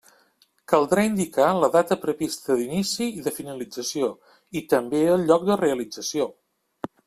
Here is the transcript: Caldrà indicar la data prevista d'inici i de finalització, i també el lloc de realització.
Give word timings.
Caldrà 0.71 1.03
indicar 1.09 1.49
la 1.63 1.69
data 1.75 1.97
prevista 2.05 2.57
d'inici 2.61 3.09
i 3.19 3.23
de 3.27 3.35
finalització, 3.37 4.11
i 4.63 4.65
també 4.75 5.03
el 5.17 5.29
lloc 5.31 5.49
de 5.53 5.63
realització. 5.65 6.29